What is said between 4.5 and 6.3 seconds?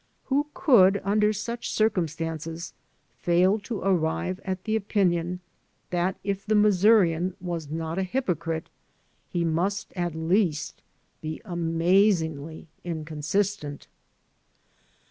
the opinion that